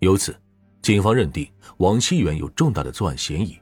[0.00, 0.34] 由此，
[0.80, 1.46] 警方认定
[1.76, 3.58] 王熙元有重大的作案嫌疑。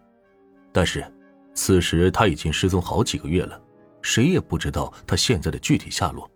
[0.72, 1.04] 但是，
[1.52, 3.60] 此时他已经失踪好几个月了，
[4.02, 6.30] 谁也不知道他现在的具体下落。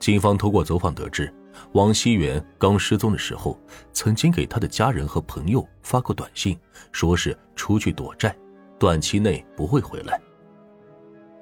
[0.00, 1.32] 警方通过走访得知，
[1.72, 3.56] 王熙元刚失踪的时候，
[3.92, 6.58] 曾经给他的家人和朋友发过短信，
[6.90, 8.36] 说是出去躲债，
[8.76, 10.20] 短期内不会回来。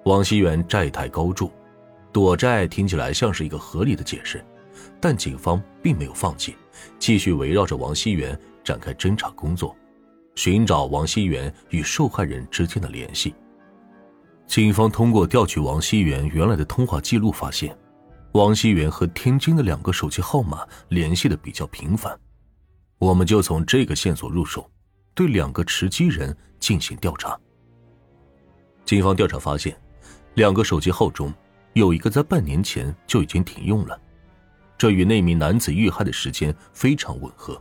[0.04, 1.50] 王熙元债台高筑，
[2.12, 4.44] 躲债听起来像是一个合理的解释，
[5.00, 6.54] 但警方并没有放弃，
[6.98, 9.76] 继续围绕着王熙元展开侦查工作。
[10.34, 13.34] 寻找王熙元与受害人之间的联系。
[14.46, 17.76] 警方通过调取王熙元原来的通话记录，发现
[18.32, 22.16] 王熙元和天津的两个手机号码联系的比较频繁。
[22.98, 24.70] 我们就从这个线索入手，
[25.12, 27.36] 对两个持机人进行调查。
[28.84, 29.76] 警方调查发现，
[30.34, 31.34] 两个手机号中
[31.72, 34.00] 有一个在半年前就已经停用了，
[34.78, 37.60] 这与那名男子遇害的时间非常吻合。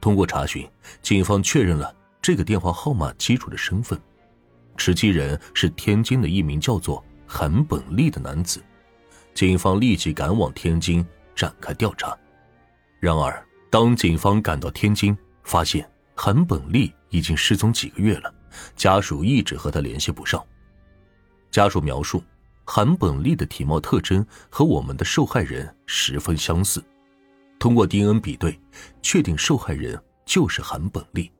[0.00, 0.66] 通过查询，
[1.02, 4.00] 警方确认了这个电话号码机主的身份，
[4.76, 8.62] 持机人是天津的一名叫做韩本利的男子。
[9.34, 11.04] 警方立即赶往天津
[11.34, 12.16] 展开调查。
[12.98, 18.32] 然而，当警方赶到天津，发现韩本利已经失踪几个月了，
[18.76, 20.44] 家属一直和他联系不上。
[21.50, 22.22] 家属描述，
[22.72, 26.80] 韩本利的体貌特征和我们的受害人十分相似。
[27.58, 28.56] 通过 DNA 比对，
[29.02, 31.32] 确定受害人就是韩本利。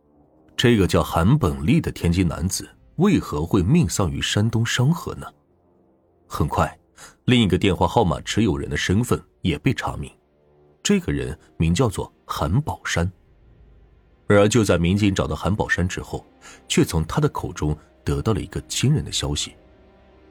[0.56, 5.26] 这个叫韩本利的天津男子为何会命丧于山东商河呢？
[6.26, 6.76] 很快，
[7.26, 10.10] 另一个电话号码持有人的身份也被查明，
[10.82, 13.08] 这个人名叫做韩宝山。
[14.26, 16.26] 然而就在民警找到韩宝山之后，
[16.66, 19.54] 却从他的口中得到了一个惊人的消息：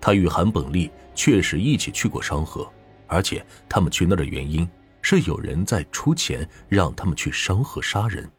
[0.02, 2.69] 他与韩本利确实一起去过商河，
[3.08, 4.69] 而且他们去那的原因。
[5.02, 8.30] 是有人在出钱让他们去商河杀人。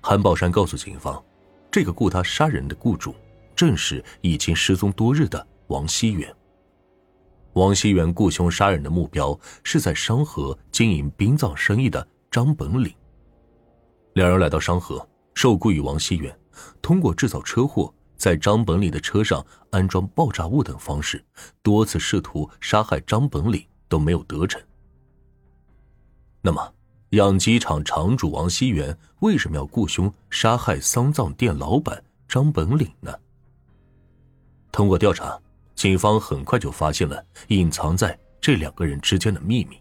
[0.00, 1.22] 韩宝山告诉警方，
[1.70, 3.14] 这个雇他杀人的雇主
[3.54, 6.34] 正是已经失踪多日的王熙元。
[7.52, 12.90] 王熙元雇凶杀人的目标是在商河经营殡葬生意的张本领。
[14.14, 16.34] 两人来到商河，受雇于王熙元，
[16.80, 21.24] 通过制造车祸，在张本岭的车上安装爆炸物等方式，
[21.62, 24.60] 多次试图杀害张本岭都没有得逞。
[26.42, 26.74] 那么，
[27.10, 33.10] 养鸡场场主王熙元为什么要雇凶杀害丧葬店老板张本岭呢？
[34.70, 35.40] 通过调查，
[35.74, 39.80] 警方很快就发现了隐藏在这两个人之间的秘密。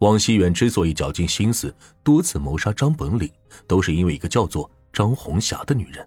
[0.00, 1.72] 王熙元之所以绞尽心思
[2.02, 3.30] 多次谋杀张本岭，
[3.68, 6.04] 都是因为一个叫做张红霞的女人，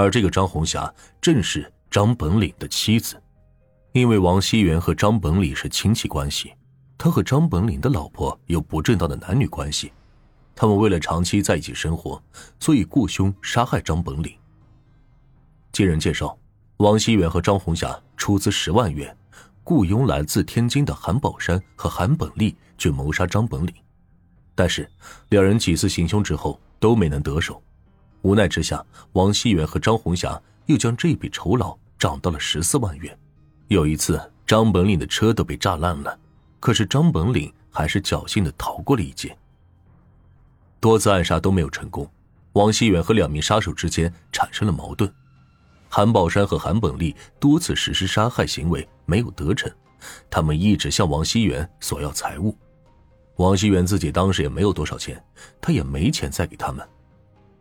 [0.00, 3.20] 而这个张红霞正是张本岭的妻子。
[3.92, 6.52] 因为王熙元和张本岭是亲戚关系。
[6.96, 9.92] 他和张本岭的老婆有不正当的男女关系，
[10.54, 12.20] 他们为了长期在一起生活，
[12.58, 14.36] 所以雇凶杀害张本岭。
[15.70, 16.36] 经人介绍，
[16.78, 19.16] 王熙元和张红霞出资十万元，
[19.62, 23.72] 雇佣来自天津的韩宝山和韩本利去谋杀张本岭，
[24.56, 24.90] 但是
[25.28, 27.62] 两人几次行凶之后都没能得手，
[28.22, 33.16] 无奈之下，王熙元和张红霞又将这笔酬劳涨到了十四万元。
[33.68, 36.18] 有一次，张本岭的车都被炸烂了。
[36.60, 39.36] 可是张本岭还是侥幸的逃过了一劫。
[40.80, 42.10] 多次暗杀都没有成功，
[42.54, 45.12] 王熙元和两名杀手之间产生了矛盾。
[45.88, 49.70] 韩宝山和韩本利多次实施杀害行为没有得逞，
[50.28, 52.56] 他们一直向王熙元索要财物。
[53.36, 55.24] 王熙元自己当时也没有多少钱，
[55.60, 56.86] 他也没钱再给他们。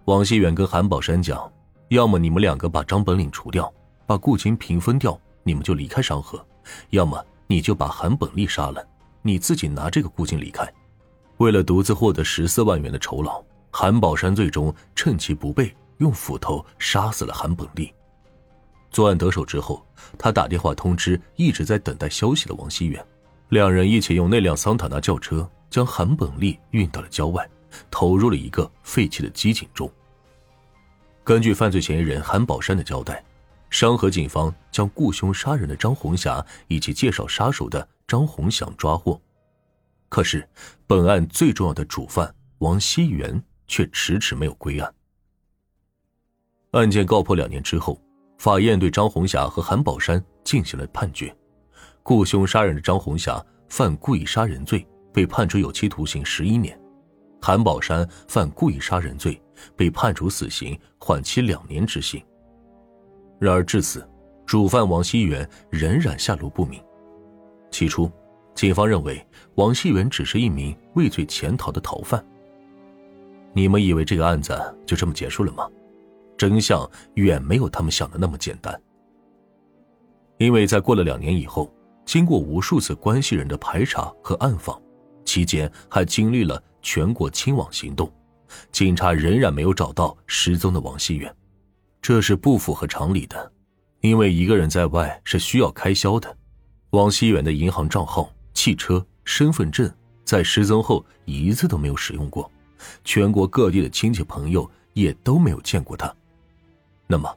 [0.07, 1.51] 王熙远跟韩宝山讲
[1.89, 3.69] ：“要么你们两个把张本岭除掉，
[4.05, 6.39] 把顾金平分掉，你们就离开商河；
[6.91, 8.85] 要么……”你就把韩本利杀了，
[9.21, 10.65] 你自己拿这个顾金离开。
[11.37, 17.93] 为了独自获得十四万元的酬劳，韩宝山最终趁其不备，用斧头杀死了韩本利。
[18.91, 19.85] 作案得手之后，
[20.17, 23.05] 他打电话通知一直在等待消息的王熙远，
[23.49, 27.49] 两人一起用那辆桑塔纳轿车将韩本利运到了郊外，
[27.89, 29.91] 投入了一个废弃的机井中。
[31.23, 33.23] 根据犯罪嫌疑人韩宝山的交代。
[33.69, 39.19] 商河警方将雇凶杀人的张红霞以及介绍杀手的张红祥抓获，
[40.07, 40.47] 可是
[40.87, 44.95] 本案最重要的主犯王熙元却迟迟没有归案。
[46.71, 48.01] 案件告破两年之后，
[48.37, 51.35] 法院对张红霞和韩宝山进行了判决：
[52.03, 56.73] 雇凶杀人的张红霞犯故意杀人罪，被判处有期徒刑十一年；
[57.41, 59.41] 韩宝山犯故意杀人罪，
[59.75, 62.21] 被判处死刑，缓期两年执行。
[63.39, 64.07] 然而至此，
[64.45, 66.81] 主犯王熙元仍然下落不明。
[67.71, 68.11] 起初，
[68.55, 69.25] 警方认为
[69.55, 72.25] 王熙元只是一名畏罪潜逃的逃犯。
[73.53, 74.53] 你们以为这个案子
[74.85, 75.69] 就这么结束了吗？
[76.37, 78.79] 真相远没有他们想的那么简单。
[80.37, 81.73] 因为在过了两年以后，
[82.05, 84.79] 经过无数次关系人的排查和暗访，
[85.25, 88.09] 期间还经历了全国清网行动，
[88.71, 91.35] 警察仍然没有找到失踪的王熙元，
[92.01, 93.51] 这是不符合常理的。
[93.99, 96.33] 因为一个人在外是需要开销的，
[96.91, 99.93] 王熙元的银行账号、汽车、身份证
[100.23, 102.49] 在失踪后一次都没有使用过，
[103.03, 106.15] 全国各地的亲戚朋友也都没有见过他。
[107.05, 107.29] 那么，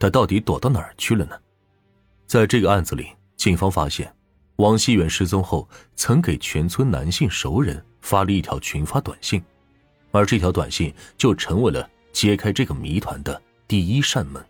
[0.00, 1.36] 他到底躲到哪儿去了呢？
[2.26, 3.06] 在这个案子里，
[3.36, 4.12] 警方发现，
[4.56, 9.42] 王熙远失踪后曾给全村男性熟人发了一条群发短信，
[10.12, 14.42] 而这条短信就成为了揭开这个谜团的第一扇门。